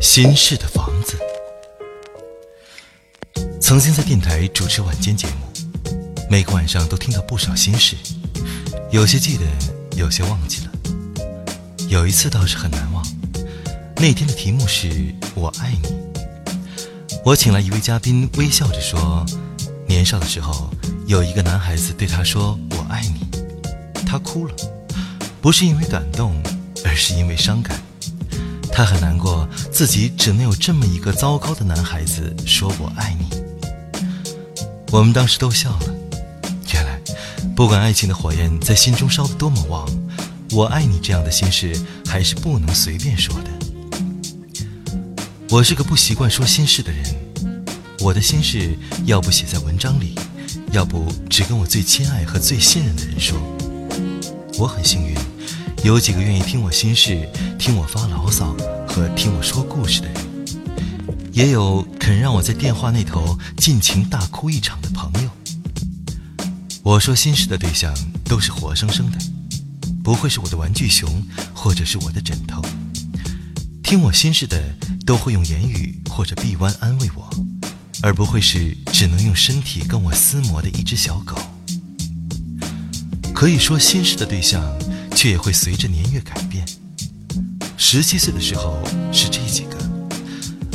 [0.00, 1.18] 新式的房子。
[3.60, 5.92] 曾经在电台主持晚间节目，
[6.30, 7.96] 每个晚上都听到不少心事，
[8.90, 9.44] 有些记得，
[9.96, 10.72] 有些忘记了。
[11.88, 13.04] 有一次倒是很难忘，
[13.96, 15.92] 那天的题目是我爱你。
[17.24, 19.26] 我请来一位嘉宾，微笑着说
[19.86, 20.70] ：“年少的时候，
[21.06, 23.26] 有一个男孩子对他说我爱你，
[24.06, 24.54] 他哭了，
[25.42, 26.40] 不是因为感动，
[26.84, 27.76] 而是因为伤感。”
[28.78, 33.28] 他很难过，自己只能有这么一个糟糕的男孩子说我爱你。
[34.92, 35.94] 我们当时都笑了。
[36.72, 37.00] 原来，
[37.56, 39.84] 不管爱情的火焰在心中烧得多么旺，
[40.52, 43.50] 我爱你这样的心事还是不能随便说的。
[45.50, 47.04] 我是个不习惯说心事的人，
[47.98, 50.14] 我的心事要不写在文章里，
[50.70, 53.36] 要不只跟我最亲爱和最信任的人说。
[54.56, 55.17] 我很幸运。
[55.84, 58.54] 有几个愿意听我心事、听我发牢骚
[58.86, 60.22] 和听我说故事的人，
[61.32, 65.30] 也有肯让我在电话那头尽情大哭一场的朋友。
[66.82, 69.18] 我说心事的对象都是活生生的，
[70.02, 71.22] 不会是我的玩具熊
[71.54, 72.60] 或者是我的枕头。
[73.82, 74.62] 听我心事的
[75.06, 77.30] 都会用言语或者臂弯安慰我，
[78.02, 81.36] 而不会是只能用身体跟我厮磨的一只小狗。
[83.32, 84.77] 可以说心事的对象。
[85.18, 86.64] 却也会随着年月改变。
[87.76, 88.80] 十七岁的时候
[89.12, 89.76] 是这几个，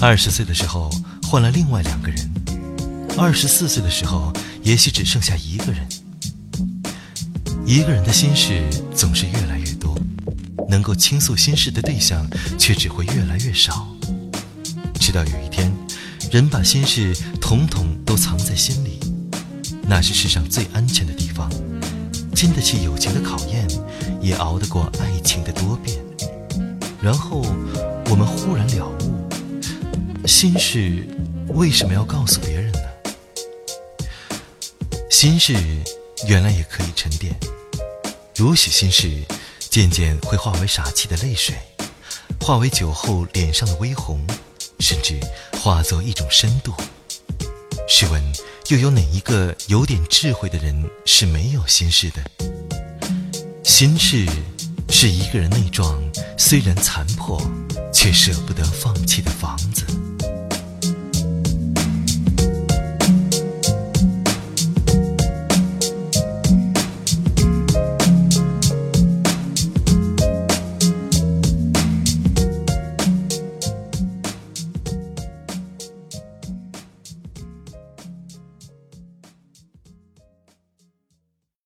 [0.01, 0.91] 二十岁的时候
[1.23, 2.29] 换了另外两个人，
[3.17, 5.87] 二十四岁的时候也许只剩下一个人。
[7.65, 8.61] 一个人的心事
[8.93, 9.97] 总是越来越多，
[10.67, 13.87] 能够倾诉心事的对象却只会越来越少。
[14.99, 15.73] 直到有一天，
[16.29, 18.99] 人把心事统统都藏在心里，
[19.87, 21.49] 那是世上最安全的地方，
[22.43, 23.65] 经得起友情的考验。
[24.21, 25.97] 也熬得过爱情的多变，
[27.01, 27.41] 然后
[28.09, 31.05] 我们忽然了悟：心事
[31.49, 32.79] 为什么要告诉别人呢？
[35.09, 35.53] 心事
[36.25, 37.35] 原来也可以沉淀，
[38.35, 39.11] 如许心事
[39.59, 41.55] 渐渐会化为傻气的泪水，
[42.39, 44.25] 化为酒后脸上的微红，
[44.79, 45.19] 甚至
[45.61, 46.73] 化作一种深度。
[47.89, 48.23] 试问，
[48.69, 50.73] 又有哪一个有点智慧的人
[51.05, 52.23] 是没有心事的？
[53.61, 54.25] 心事
[54.89, 56.01] 是一个人那幢，
[56.37, 57.41] 虽然残破，
[57.93, 59.85] 却舍不得放弃的房子。